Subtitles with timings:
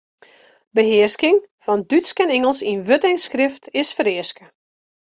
[0.75, 4.45] Behearsking fan Dútsk en Ingelsk yn wurd en skrift is fereaske.